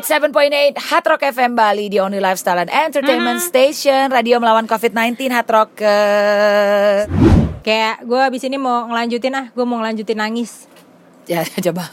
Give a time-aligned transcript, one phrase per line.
[0.00, 5.48] 87.8 Hard Rock FM Bali The only lifestyle and entertainment station Radio melawan COVID-19 Hard
[5.52, 7.04] Rock eh,
[7.60, 10.64] Kayak gue abis ini mau ngelanjutin ah, gue mau ngelanjutin nangis.
[11.28, 11.84] Ya coba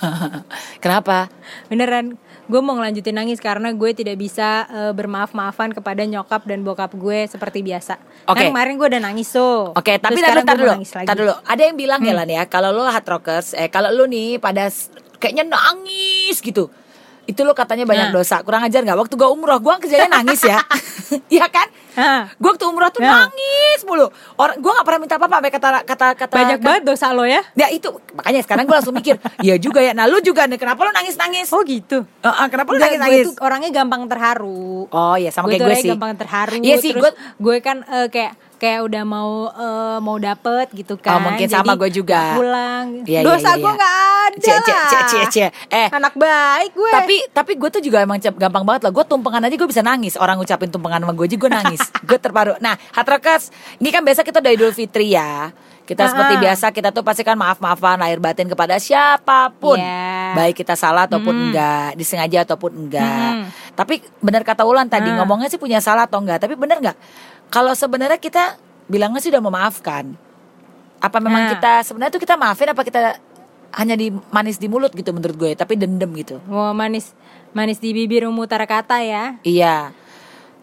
[0.80, 1.28] Kenapa?
[1.68, 2.16] Beneran,
[2.48, 7.28] gue mau ngelanjutin nangis karena gue tidak bisa eh, bermaaf-maafan kepada nyokap dan bokap gue
[7.28, 8.00] seperti biasa.
[8.32, 8.40] Oke.
[8.40, 9.76] Kan kemarin gue udah nangis tuh.
[9.76, 11.04] Oke, tapi Terus tar, sekarang tar dulu, mau nangis lagi.
[11.04, 11.12] Hmm.
[11.12, 11.34] tar dulu.
[11.44, 14.72] Ada yang bilang ya Lan ya, kalau lo hard rockers, eh kalau lo nih pada
[15.20, 16.72] kayaknya nangis gitu.
[17.28, 18.16] Itu lo katanya banyak Nah.
[18.16, 18.40] dosa.
[18.40, 18.98] Kurang ajar nggak?
[18.98, 20.64] Waktu gue umroh, gue kerjanya nangis ya.
[21.30, 21.68] Iya kan?
[21.94, 22.32] Hah.
[22.36, 23.28] Gue waktu umroh tuh Nah.
[23.28, 24.08] nangis mulu.
[24.36, 27.40] Orang gue nggak pernah minta apa-apa sampai kata kata kata Banyak banget dosa lo ya.
[27.54, 29.92] Ya itu makanya sekarang gue langsung mikir, iya juga ya.
[29.92, 31.48] Nah lu juga nih, kenapa lu nangis nangis?
[31.50, 32.04] Oh gitu.
[32.22, 33.26] kenapa lu Enggak, nangis gue nangis?
[33.28, 34.88] tuh orangnya gampang terharu.
[34.88, 35.90] Oh iya sama gue kayak gue sih.
[35.90, 36.60] gampang terharu.
[36.60, 41.18] Iya sih, gue gue kan eh, kayak kayak udah mau eh, mau dapet gitu kan.
[41.18, 42.36] Oh, mungkin sama gue juga.
[42.36, 43.06] Pulang.
[43.06, 43.78] Iya, Dosa iya, gue iya.
[43.78, 44.90] nggak ada Cie, cie, lah.
[44.90, 45.48] cie, cie, cie.
[45.70, 45.88] Eh.
[45.90, 46.92] anak baik gue.
[46.92, 48.92] Tapi tapi gue tuh juga emang gampang banget lah.
[48.92, 50.18] Gue tumpengan aja gue bisa nangis.
[50.18, 51.82] Orang ngucapin tumpengan sama gue aja gue nangis.
[52.10, 52.58] gue terparu.
[52.60, 55.54] Nah, Hatrakas, ini kan biasa kita udah Idul Fitri ya.
[55.88, 59.80] Kita Ah, seperti biasa kita tuh pasti kan maaf-maafan lahir batin kepada siapa pun.
[59.80, 60.36] Iya.
[60.36, 63.32] Baik kita salah ataupun enggak, disengaja ataupun enggak.
[63.40, 63.46] Mm.
[63.72, 65.24] Tapi benar kata Ulan tadi Ah.
[65.24, 66.98] ngomongnya sih punya salah atau enggak, tapi benar nggak?
[67.48, 70.16] Kalau sebenarnya kita bilangnya sih udah memaafkan.
[70.98, 71.52] Apa memang Nah.
[71.54, 73.22] kita sebenarnya tuh kita maafin apa kita
[73.78, 76.40] hanya di manis di mulut gitu menurut gue, tapi dendam gitu.
[76.48, 77.14] Wah manis
[77.52, 79.38] manis di bibir memutar kata ya.
[79.44, 79.92] Iya.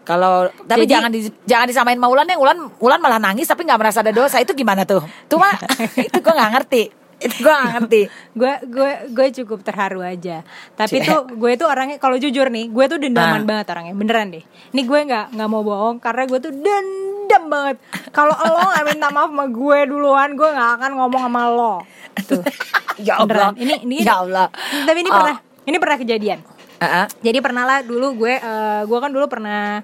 [0.05, 1.19] Kalau tapi Jadi- jangan di,
[1.49, 4.53] jangan disamain sama Ulan yang Ulan Ulan malah nangis tapi nggak merasa ada dosa itu
[4.53, 5.01] gimana tuh?
[5.33, 5.55] Mah
[6.07, 6.83] itu gue nggak ngerti.
[7.17, 8.01] Itu gue nggak ngerti.
[8.33, 11.05] gue gue gue cukup terharu aja tapi Cie.
[11.05, 13.47] tuh gue tuh orangnya kalau jujur nih gue tuh dendaman Ah.
[13.47, 17.77] banget orangnya beneran deh ini gue nggak nggak mau bohong karena gue tuh dendam banget
[18.09, 21.73] kalau lo nggak minta maaf sama gue duluan gue nggak akan ngomong sama lo
[22.21, 22.43] tuh
[23.07, 23.25] ya Allah.
[23.25, 23.53] Beneran.
[23.57, 24.47] Ini- ini- ya Allah.
[24.83, 25.15] tapi ini Oh.
[25.17, 26.39] pernah ini pernah kejadian
[26.75, 27.05] Ah, ah.
[27.17, 29.79] jadi pernah lah dulu gue eh, gue kan dulu pernah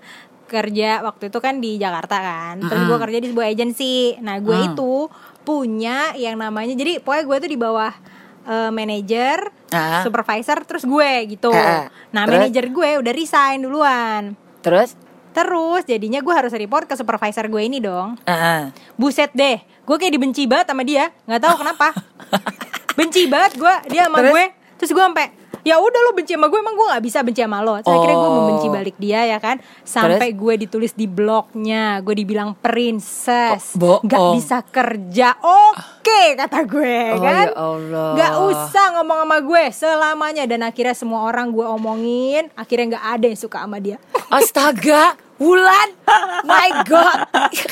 [0.45, 4.51] kerja waktu itu kan di Jakarta kan terus gue kerja di sebuah agensi nah gue
[4.53, 4.67] Mm.
[4.69, 5.07] itu
[5.41, 7.93] punya yang namanya jadi pokoknya gue tuh di bawah
[8.45, 9.39] eh, manajer
[9.71, 10.03] Ah.
[10.03, 11.87] supervisor terus gue gitu ah.
[12.11, 14.99] nah manajer gue udah resign duluan Terus?
[15.31, 18.67] terus jadinya gue harus report ke supervisor gue ini dong ah.
[18.99, 21.87] buset deh gue kayak dibenci banget sama dia nggak tahu kenapa
[22.99, 24.31] benci banget gue dia sama Terus?
[24.35, 24.43] gue
[24.75, 25.27] terus gue sampai
[25.61, 27.77] ya udah lo benci sama gue emang gue nggak bisa benci sama lo.
[27.77, 28.35] Saya kira gue Oh.
[28.37, 29.57] membenci balik dia ya kan?
[29.81, 31.99] Sampai gue ditulis di blognya.
[31.99, 33.75] Gue dibilang princess.
[33.75, 35.35] Oh, nggak bisa kerja.
[35.37, 37.45] Oke kata gue Oh, kan?
[37.45, 38.09] Ya Allah.
[38.13, 40.43] nggak usah ngomong sama gue selamanya.
[40.43, 43.97] Dan akhirnya semua orang gue omongin akhirnya nggak ada yang suka sama dia.
[44.27, 45.89] Astaga, Wulan,
[46.43, 47.19] my God,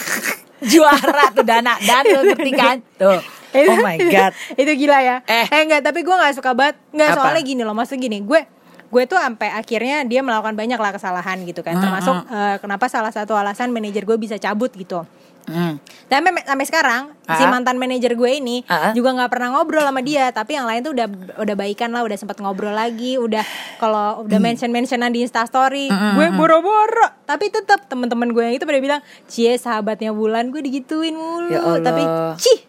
[0.71, 2.77] juara tuh Dana, dan lo ngerti kan?
[2.97, 3.21] Tuh,
[3.51, 4.33] oh my God.
[4.61, 5.45] itu gila ya Eh.
[5.47, 8.41] eh, enggak tapi gue nggak suka banget nggak soalnya gini loh maksud gini gue
[8.85, 13.09] gue tuh sampai akhirnya dia melakukan banyak lah kesalahan gitu kan termasuk eh, kenapa salah
[13.09, 15.05] satu alasan manajer gue bisa cabut gitu
[15.39, 15.81] Hmm.
[16.05, 17.49] tapi sampai sekarang si Ah.
[17.49, 18.93] mantan manajer gue ini Ah.
[18.93, 21.07] juga nggak pernah ngobrol sama dia tapi yang lain tuh udah
[21.41, 23.41] udah baikan lah udah sempat ngobrol lagi udah
[23.77, 24.45] kalau udah Hmm.
[24.45, 29.57] mention mentionan di instastory gue boro-boro tapi tetap teman-teman gue yang itu pada bilang cie
[29.57, 31.81] sahabatnya bulan gue digituin mulu Ya Allah.
[31.81, 32.03] tapi
[32.37, 32.68] cih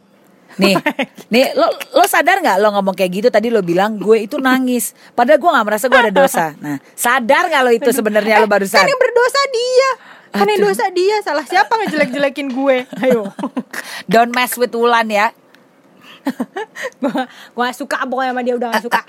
[0.60, 0.76] Nih,
[1.32, 1.66] nih lo
[1.96, 5.50] lo sadar nggak lo ngomong kayak gitu tadi lo bilang gue itu nangis, padahal gue
[5.50, 6.52] nggak merasa gue ada dosa.
[6.60, 8.84] Nah, sadar nggak lo itu sebenarnya lo kan barusan?
[8.84, 9.90] yang berdosa dia
[10.30, 13.26] kan yang dosa dia salah siapa ngejelek-jelekin gue ayo
[14.12, 15.34] Don't mess with Wulan ya.
[17.00, 17.10] gue
[17.56, 19.00] gak suka pokoknya sama dia udah gak suka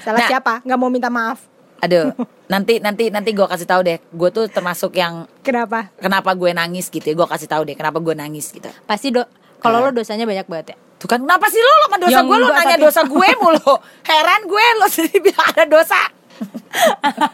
[0.00, 0.28] salah Nah.
[0.28, 1.48] siapa nggak mau minta maaf
[1.80, 2.12] Aduh,
[2.44, 3.96] nanti nanti nanti gue kasih tahu deh.
[4.12, 7.08] Gue tuh termasuk yang kenapa kenapa gue nangis gitu.
[7.08, 8.68] ya Gue kasih tahu deh kenapa gue nangis gitu.
[8.84, 9.24] pasti do
[9.60, 12.36] kalau lo dosanya banyak banget ya Tuh kan kenapa sih lo sama dosa Yang gue
[12.36, 13.72] lo nanya tapi- dosa gue mulu.
[14.02, 16.00] Heran gue lo sendiri bilang ada dosa.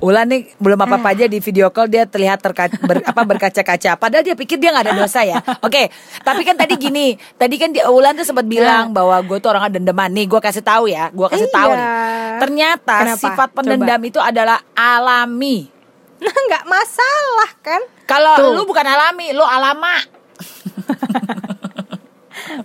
[0.00, 3.94] Ulan nih belum apa apa aja di video call dia terlihat terka- ber- apa berkaca-kaca.
[3.94, 5.40] Padahal dia pikir dia nggak ada dosa ya.
[5.60, 5.88] Oke,
[6.20, 9.78] tapi kan tadi gini, tadi kan dia Ulan tuh sempat bilang bahwa gue tuh orangnya
[9.78, 10.10] dendaman.
[10.10, 11.78] Nih gue kasih tahu ya, gue kasih tahu Iya.
[11.78, 11.88] nih.
[12.36, 13.22] Ternyata Kenapa?
[13.22, 15.70] sifat pendendam itu adalah alami.
[16.16, 19.94] nah nggak masalah kan Kalau lu bukan alami, lu alama.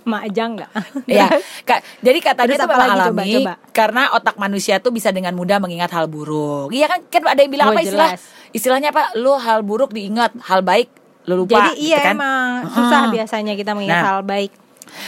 [0.02, 0.70] Mak aja nggak
[1.06, 1.26] ya,
[1.68, 2.90] Ka- jadi katanya Terus itu memang lagi?
[2.90, 3.54] Coba, alami coba.
[3.70, 6.68] karena otak manusia tuh bisa dengan mudah mengingat hal buruk.
[6.70, 7.00] Iya kan?
[7.06, 8.10] Kan ada yang bilang Oh, apa istilah?
[8.12, 8.22] jelas.
[8.50, 9.14] Istilahnya apa?
[9.14, 10.90] Lu hal buruk diingat, hal baik
[11.22, 11.52] lu lupa.
[11.62, 12.14] jadi iya gitu kan?
[12.14, 14.06] emang susah biasanya kita mengingat Nah.
[14.10, 14.50] hal baik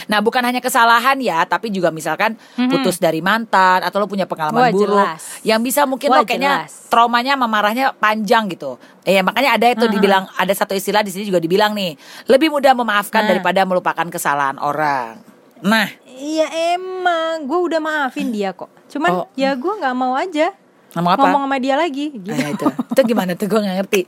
[0.05, 4.59] Nah, bukan hanya kesalahan ya, tapi juga misalkan putus dari mantan atau lo punya pengalaman
[4.59, 5.21] Wah, buruk jelas.
[5.41, 6.87] yang bisa mungkin lo Wah, kayaknya jelas.
[6.87, 8.75] traumanya memarahnya panjang gitu.
[9.01, 11.95] Eh makanya ada itu dibilang ada satu istilah di sini juga dibilang nih,
[12.25, 13.29] lebih mudah memaafkan Nah.
[13.29, 15.19] daripada melupakan kesalahan orang.
[15.59, 19.25] Nah, iya emang gue udah maafin dia kok cuman Oh.
[19.33, 20.51] ya gue nggak mau aja
[20.93, 21.21] Ngomong apa?
[21.25, 22.29] ngomong sama dia lagi gitu.
[22.29, 22.65] Nah, itu.
[22.69, 24.01] itu gimana tuh gue gak ngerti.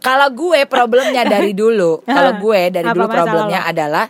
[0.00, 3.70] Kalau gue problemnya dari dulu, kalau gue dari Apa dulu problemnya lo?
[3.70, 4.06] adalah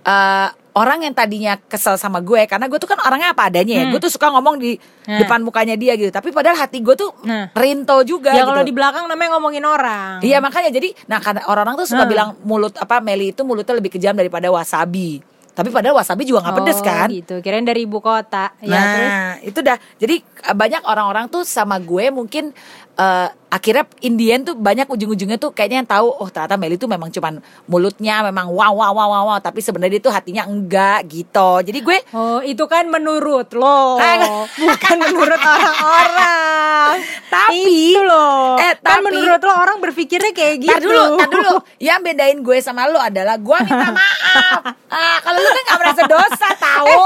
[0.00, 3.84] eh, orang yang tadinya kesel sama gue karena gue tuh kan orangnya apa adanya ya.
[3.86, 3.92] Hmm.
[3.92, 5.18] Gue tuh suka ngomong di Nah.
[5.18, 6.08] depan mukanya dia gitu.
[6.08, 7.50] Tapi padahal hati gue tuh Nah.
[7.52, 8.48] rinto juga ya gitu.
[8.48, 10.22] kalau di belakang namanya ngomongin orang.
[10.22, 12.10] Iya makanya jadi nah karena orang-orang tuh suka Hmm.
[12.10, 15.22] bilang mulut apa Meli itu mulutnya lebih kejam daripada wasabi.
[15.60, 17.08] Tapi padahal wasabi juga nggak pedes Oh, kan?
[17.10, 17.34] gitu.
[17.38, 18.56] Kirain dari ibu kota.
[18.58, 19.12] Ya, nah, terus
[19.44, 19.76] itu dah.
[19.96, 22.56] Jadi eh, banyak orang-orang tuh sama gue mungkin
[22.94, 27.10] eh, akhirnya Indian tuh banyak ujung-ujungnya tuh kayaknya yang tahu oh ternyata Meli tuh memang
[27.10, 31.50] cuman mulutnya memang wow wow wow wow, wow, tapi sebenarnya dia tuh hatinya enggak gitu.
[31.60, 33.98] Jadi gue Oh, itu kan menurut lo,
[34.62, 36.96] bukan menurut orang-orang.
[37.26, 38.54] Tapi- itu loh.
[38.56, 40.70] eh, kan tapi- menurut lo orang berpikirnya kayak gitu.
[40.70, 41.54] Tar dulu, tar dulu.
[41.80, 44.62] Yang bedain gue sama lu adalah gue minta maaf.
[44.90, 46.98] Ah, kalau kan gak merasa dosa tahu.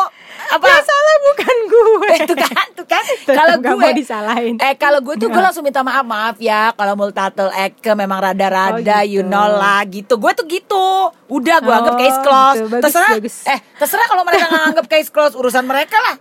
[0.44, 0.66] Apa?
[0.68, 2.08] Yang salah bukan gue.
[2.10, 3.00] Eh, tuh kan, tuh kan.
[3.24, 4.54] Kalau gue mau disalahin.
[4.58, 6.68] Eh, kalau gue tuh gue langsung minta maaf, maaf ya.
[6.70, 9.30] Kalau multatel eke memang rada-rada, Oh, you gitu.
[9.30, 10.14] know lah, gitu.
[10.14, 10.88] Gue tuh gitu.
[11.28, 12.56] Udah, gue Oh, anggap case close.
[12.58, 12.68] gitu.
[12.70, 13.36] Bagus, terserah, bagus.
[13.46, 16.16] eh, terserah kalau mereka nggak anggap case close, urusan mereka lah.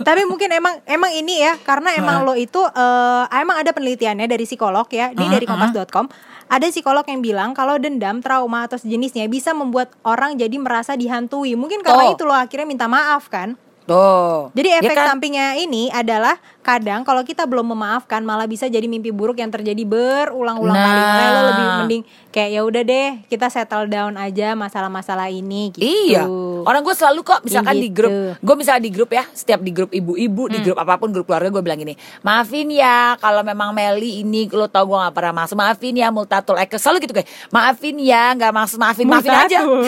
[0.00, 4.44] Tapi mungkin emang emang ini ya karena emang lo itu eh, emang ada penelitiannya dari
[4.44, 5.12] psikolog ya.
[5.12, 6.08] Ini dari kompas.com.
[6.50, 11.54] Ada psikolog yang bilang kalau dendam, trauma atau sejenisnya bisa membuat orang jadi merasa dihantui.
[11.54, 12.12] Mungkin karena Oh.
[12.12, 13.54] itu lo akhirnya minta maaf kan.
[13.86, 14.50] Tuh.
[14.54, 15.14] Jadi Ya efek kan?
[15.14, 19.80] sampingnya ini adalah kadang kalau kita belum memaafkan malah bisa jadi mimpi buruk yang terjadi
[19.80, 21.00] berulang-ulang kali.
[21.00, 21.48] Makanya lo Nah.
[21.50, 25.82] lebih mending kayak ya udah deh kita settle down aja masalah-masalah ini gitu.
[25.82, 26.28] Iya,
[26.62, 27.96] orang gue selalu kok misalkan di Gitu.
[27.96, 30.52] grup, gue misalnya di grup ya, setiap di grup ibu-ibu, Hmm.
[30.52, 34.46] di grup apa pun grup keluarga gue bilang gini, maafin ya kalau memang Meli ini
[34.48, 38.30] lo tau gue gak pernah masuk, maafin ya multatul eke selalu gitu kayak, maafin ya
[38.32, 39.58] nggak maksud maafin, maafin aja.
[39.64, 39.82] Multatul.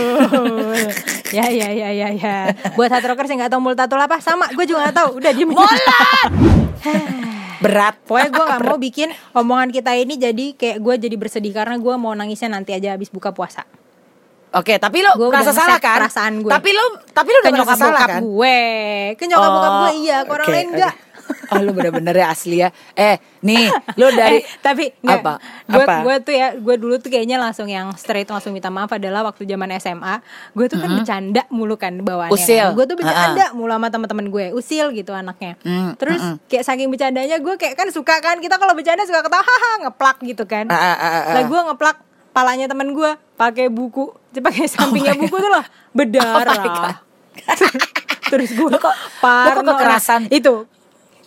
[1.37, 2.37] ya ya ya ya ya.
[2.75, 5.09] Buat hard rockers yang nggak tahu multatul apa sama, gue juga nggak tahu.
[5.17, 5.47] Udah diem.
[5.47, 5.79] Molat.
[7.65, 7.95] Berat.
[8.05, 9.09] Pokoknya gue nggak mau bikin
[9.39, 13.09] omongan kita ini jadi kayak gue jadi bersedih karena gue mau nangisnya nanti aja habis
[13.09, 13.63] buka puasa.
[14.53, 15.97] Oke, tapi lo Gua merasa salah kan?
[16.05, 16.53] perasaan gue.
[16.53, 16.85] Tapi lo,
[17.17, 18.21] tapi lo udah merasa salah kan?
[18.21, 18.61] gue,
[19.17, 20.95] ke nyokap bokap gue iya, ke orang oke, lain enggak.
[21.53, 22.69] Oh lu bener-bener ya asli ya.
[22.93, 25.33] Eh, nih, lo dari Eh, tapi nggak, apa?
[25.67, 25.95] Gue Apa?
[26.01, 29.45] gue tuh ya, gue dulu tuh kayaknya langsung yang straight langsung minta maaf adalah waktu
[29.45, 30.25] zaman SMA.
[30.51, 32.33] Gue tuh kan bercanda mulu kan bawaannya.
[32.33, 32.67] Usil.
[32.73, 35.61] Gue tuh bercanda mulu sama teman-teman gue, usil gitu anaknya.
[35.61, 39.43] Mm, Terus kayak saking bercandanya gue kayak kan suka kan kita kalau bercanda suka ketawa
[39.43, 40.67] haha ngeplak gitu kan.
[40.67, 41.35] Ah, ah, ah, ah.
[41.35, 41.97] Lah gue ngeplak
[42.31, 46.57] palanya temen gue pakai buku, pakai sampingnya buku tuh loh berdarah.
[46.63, 46.97] Oh God.
[48.31, 49.75] Terus gue Lu kok- lu kok parno lah.
[49.75, 50.21] kekerasan?
[50.29, 50.65] Itu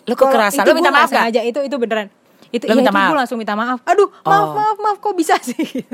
[0.06, 1.22] Lo kekerasan, lo minta maaf nggak gak?
[1.28, 2.06] sengaja itu itu beneran.
[2.46, 3.10] Itu Lo iya minta itu maaf?
[3.10, 3.78] gue langsung minta maaf.
[3.82, 4.54] Aduh, maaf Oh.
[4.54, 5.66] maaf maaf kok bisa sih.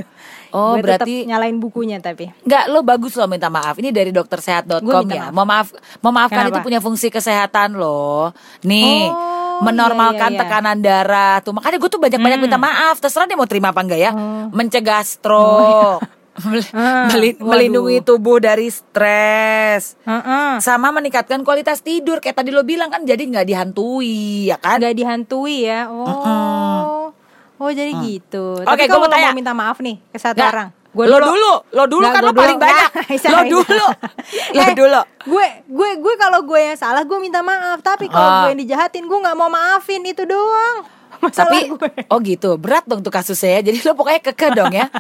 [0.53, 2.29] Oh, Gue berarti- nyalain bukunya tapi.
[2.43, 3.73] Enggak, lo bagus lo minta maaf.
[3.75, 5.33] Ini dari doktersehat.com ya.
[5.33, 5.33] maaf.
[5.33, 5.67] Memaaf,
[5.99, 6.53] memaafkan Kenapa?
[6.53, 8.37] itu punya fungsi kesehatan loh.
[8.63, 10.41] Nih, Oh, menormalkan iya, iya, iya.
[10.45, 11.35] tekanan darah.
[11.41, 12.45] Tuh makanya gue tuh banyak-banyak Hmm.
[12.45, 13.01] minta maaf.
[13.01, 14.13] Terserah dia mau terima apa enggak ya.
[14.13, 14.53] Oh.
[14.53, 16.05] Mencegah stroke.
[16.05, 17.45] Mel- Ah, meli- waduh.
[17.47, 20.01] melindungi tubuh dari stres.
[20.03, 20.59] Heeh.
[20.59, 24.79] Sama meningkatkan kualitas tidur kayak tadi lo bilang kan jadi nggak dihantui ya kan?
[24.79, 25.87] Nggak dihantui ya.
[25.87, 27.13] Oh.
[27.55, 28.59] Oh jadi gitu.
[28.59, 29.31] Oke, gua kalau mau tanya.
[29.31, 30.51] mau minta maaf nih ke satu Nggak.
[30.51, 30.69] orang.
[30.93, 32.67] Gua lo dulu, lo dulu Nggak, kan lo paling dulu.
[32.67, 32.91] banyak.
[33.13, 33.87] Bisa, lo dulu,
[34.57, 35.01] lo Eh, dulu.
[35.25, 37.81] Gue gue gue kalau gue yang salah gue minta maaf.
[37.81, 38.39] Tapi kalau Ah.
[38.43, 40.77] gue yang dijahatin gue nggak mau maafin itu doang.
[41.23, 41.89] Masalah Tapi gue.
[42.09, 43.71] oh gitu, berat dong tuh kasusnya ya.
[43.71, 44.91] Jadi lo pokoknya keke dong ya.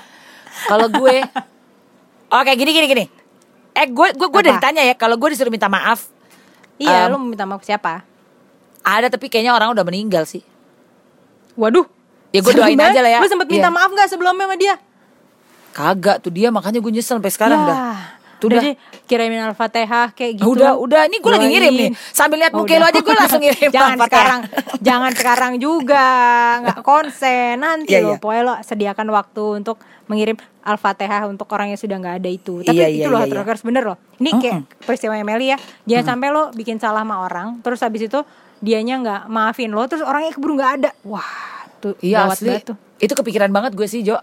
[0.64, 1.16] Kalau gue
[2.30, 3.04] Oke, gini gini gini.
[3.72, 6.08] Eh, gue gue gue udah ditanya ya, kalau gue disuruh minta maaf,
[6.76, 8.04] Iya, Um, lu mau minta maaf ke siapa?
[8.82, 10.42] ada tapi kayaknya orang udah meninggal sih.
[11.54, 11.86] Waduh.
[12.30, 13.18] Ya gue doain aja lah ya.
[13.20, 13.70] Lu sempet minta Iya.
[13.70, 14.74] maaf gak sebelumnya sama dia?
[15.70, 17.96] Kagak tuh dia makanya gue nyesel sampai sekarang Ya, dah.
[18.36, 18.74] Tuh udah
[19.06, 20.50] kirimin Al-Fatihah kayak gitu.
[20.50, 21.06] Udah, udah.
[21.06, 21.90] Ini gue lagi ngirim nih.
[22.10, 23.70] Sambil lihat Oh, muka lo aja gue langsung ngirim.
[23.76, 24.40] jangan sekarang,
[24.82, 26.06] jangan sekarang juga,
[26.58, 27.54] nggak konsen.
[27.56, 29.78] Nanti lo, pokoknya lo sediakan waktu untuk
[30.12, 32.60] mengirim Al-Fatihah untuk orang yang sudah nggak ada itu.
[32.60, 33.36] Tapi Iya, itu iya, loh iya, iya.
[33.40, 33.96] rockers bener loh.
[34.20, 35.58] Ini kayak peristiwa Meli ya.
[35.88, 38.20] Jangan sampai lo bikin salah sama orang, terus habis itu
[38.60, 40.90] dianya nggak maafin lo, terus orangnya keburu nggak ada.
[41.02, 41.24] Wah,
[41.80, 42.60] tuh Iya gawat asli.
[42.62, 42.76] tuh.
[43.00, 44.20] Itu kepikiran banget gue sih Jo.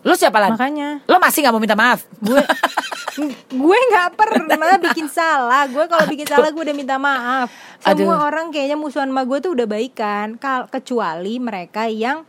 [0.00, 0.54] Lo siapa lan?
[0.54, 1.02] Makanya.
[1.04, 2.06] Lo masih nggak mau minta maaf?
[2.22, 2.38] gue
[3.64, 7.48] gue nggak pernah bikin salah gue kalau bikin salah gue udah minta maaf
[7.80, 8.28] semua Aduh.
[8.28, 12.28] orang kayaknya musuhan sama gue tuh udah baikan Kal kecuali mereka yang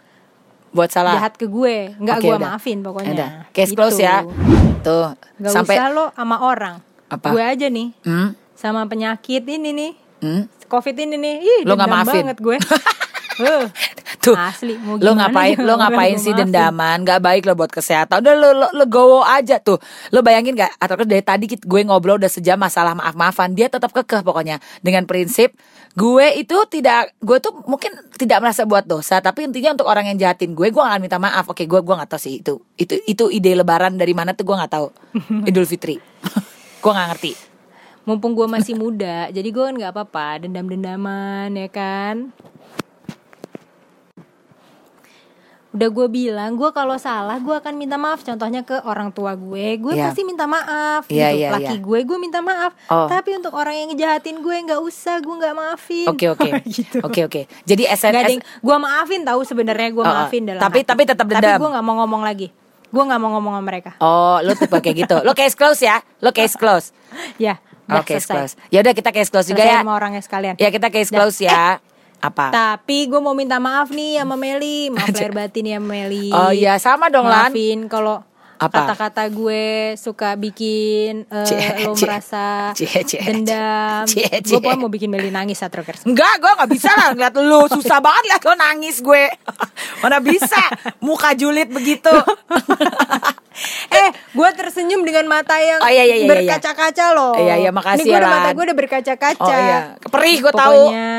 [0.69, 1.15] Buat salah.
[1.15, 3.29] jahat ke gue nggak Oke, gue maafin pokoknya Udah.
[3.49, 3.77] Case Gitu.
[3.77, 4.21] close ya.
[4.79, 5.15] Tuh.
[5.37, 6.75] Nggak sampai usah lo sama orang
[7.07, 7.27] Apa?
[7.29, 8.35] gue aja nih Hmm?
[8.53, 10.43] sama penyakit ini nih Hmm?
[10.65, 12.25] covid ini nih ih Lo nggak maafin?
[12.25, 12.57] banget gue
[13.37, 13.69] Huh.
[14.27, 17.07] Tuh, Asli, mau lo ngapain juga lo ngapain sih dendaman?
[17.07, 18.19] Gak baik lo buat kesehatan.
[18.19, 19.79] Udah lo lo, lo gowo aja tuh.
[20.11, 20.75] Lo bayangin gak?
[20.77, 25.07] Atau dari tadi gue ngobrol udah sejam masalah maaf maafan, dia tetap kekeh pokoknya dengan
[25.07, 25.55] prinsip
[25.97, 27.89] gue itu tidak gue tuh mungkin
[28.21, 31.49] tidak merasa buat dosa tapi intinya untuk orang yang jahatin gue gue akan minta maaf
[31.49, 34.61] oke gue gue nggak tahu sih itu itu itu ide lebaran dari mana tuh gue
[34.61, 34.93] nggak tahu
[35.49, 35.97] idul fitri
[36.85, 37.33] gue nggak ngerti
[38.07, 42.31] Mumpung gue masih muda, jadi gue kan nggak apa-apa dendam-dendaman ya kan.
[45.77, 48.19] Udah gue bilang, gue kalau salah gue akan minta maaf.
[48.19, 50.09] Contohnya ke orang tua gue, gue Iya.
[50.09, 51.05] pasti minta maaf.
[51.05, 51.37] Iya, gitu.
[51.37, 51.77] iya, Laki iya.
[51.79, 52.73] gue, gue minta maaf.
[52.87, 53.05] Oh.
[53.05, 56.07] Tapi untuk orang yang ngejahatin gue nggak usah, gue nggak maafin.
[56.07, 56.97] oke oke gitu.
[56.99, 60.15] oke oke jadi Gak ada SNS gue maafin tahu sebenarnya gue Oh, oh.
[60.17, 60.89] maafin dalam Tapi- hati.
[60.89, 61.59] tapi tetap Tapi dendam.
[61.59, 62.47] gue nggak mau ngomong lagi.
[62.87, 63.91] Gue nggak mau ngomong sama mereka.
[63.99, 66.89] oh lo tipe kayak gitu lo case close ya lo case close
[67.37, 68.33] Ya, udah Oke, case selesai.
[68.33, 68.53] close.
[68.67, 69.79] Ya udah kita case close juga Selesai ya.
[69.79, 70.55] sama orangnya sekalian.
[70.55, 71.79] Ya kita case close ya.
[72.17, 72.49] Apa?
[72.49, 76.33] Tapi gue mau minta maaf nih sama Meli, maaf lahir batin ya Meli.
[76.33, 77.53] Oh iya, sama dong, Lan.
[77.53, 78.25] Maafin kalau
[78.57, 82.09] kata-kata gue suka bikin eh, Cie, lo cie.
[82.09, 84.01] merasa Cie, cie, dendam.
[84.09, 86.01] cie, Gue pokoknya mau bikin Meli nangis saat rockers.
[86.09, 89.29] Enggak, gue nggak bisa lah ngeliat lu Susah banget liat lo nangis gue
[90.01, 90.57] Mana bisa
[91.05, 92.09] Muka julid begitu
[93.93, 96.29] eh, gue tersenyum dengan mata yang Oh, iya, iya, iya, iya.
[96.29, 97.37] berkaca-kaca loh.
[97.37, 99.45] Iya, iya, makasih Ini gue ya, udah mata gue udah berkaca-kaca.
[99.45, 101.09] Oh iya Perih gue tahu Pokoknya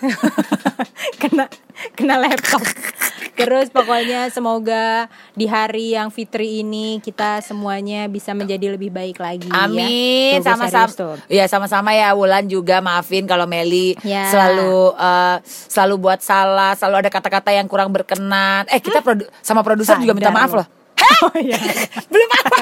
[1.20, 1.44] kena
[1.94, 2.62] kena laptop.
[3.32, 9.48] Terus pokoknya semoga di hari yang fitri ini kita semuanya bisa menjadi lebih baik lagi.
[9.48, 10.40] Amin ya.
[10.40, 11.16] Gua sama-sama.
[11.24, 14.28] Iya sama-sama ya Wulan juga maafin kalau Meli Ya.
[14.28, 18.68] selalu eh, selalu buat salah, selalu ada kata-kata yang kurang berkenan.
[18.68, 20.60] Eh kita produ- sama produser juga minta maaf lo.
[20.60, 20.66] loh.
[21.20, 21.60] Oh iya.
[22.08, 22.56] belum apa.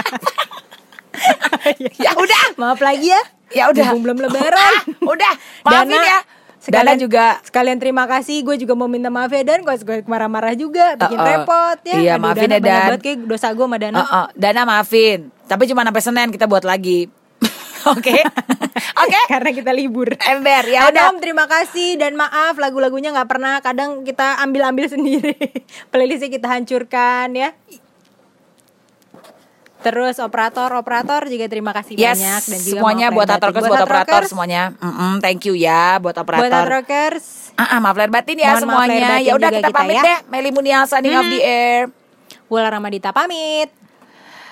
[1.95, 2.45] ya udah.
[2.57, 3.23] Maaf lagi ya.
[3.50, 3.95] Ya udah.
[3.95, 4.83] Belum lebaran.
[4.99, 5.33] udah.
[5.62, 6.18] Maafin Dana, ya.
[6.58, 10.52] Sekalian juga Sekalian terima kasih Gue juga mau minta maaf ya Dan Gue gue marah-marah
[10.52, 11.28] juga Bikin Uh, uh.
[11.38, 12.82] repot ya Iya, Aduh, maafin Dana ya, Dan.
[12.90, 15.18] banget kayak dosa gue sama Dana Uh, uh, Dana maafin.
[15.44, 17.08] Tapi cuma sampai Senin kita buat lagi.
[17.94, 18.20] Oke.
[18.98, 19.20] Oke.
[19.32, 21.08] Karena kita libur Ember ya udah.
[21.08, 25.38] Adam terima kasih dan maaf lagu-lagunya nggak pernah kadang kita ambil-ambil sendiri
[25.88, 27.54] playlistnya kita hancurkan ya
[29.78, 33.64] terus operator operator juga terima kasih Yes, banyak dan juga semuanya maaf buat lahir Atrokers,
[33.64, 34.62] buat operator semuanya.
[34.76, 36.62] Mm-mm, thank you ya buat buat operator.
[36.64, 39.08] Atrokers Ah, ah, maaf lahir batin ya Mohon maaf lahir semuanya.
[39.08, 40.02] batin Ya udah kita kita pamit ya.
[40.04, 40.18] deh.
[40.28, 41.80] Meli Munial signing off the air.
[42.47, 43.68] Wula Ramadita pamit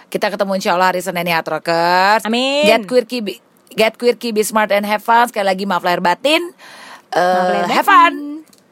[0.07, 2.23] Kita ketemu insya Allah hari Senin ya Atrokers.
[2.23, 2.63] Amin.
[2.65, 3.39] Get quirky, be,
[3.71, 5.27] get quirky, be smart and have fun.
[5.27, 6.51] Sekali lagi maaf lahir batin.
[7.09, 7.87] Eh, lahir have batin.
[7.87, 8.15] fun.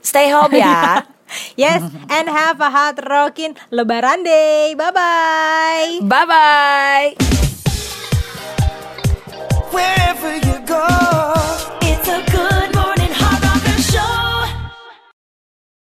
[0.00, 1.02] Stay home ya.
[1.56, 7.14] yes and have a hot rockin lebaran day bye bye bye bye.
[9.74, 10.86] Wherever you go,
[11.82, 12.63] It's a good